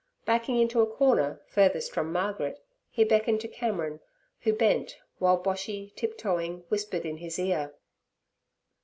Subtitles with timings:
[0.25, 3.99] Backing into a corner furthest from Margaret, he beckoned to Cameron,
[4.39, 7.75] who bent, while Boshy, tiptoeing, whispered in his ear.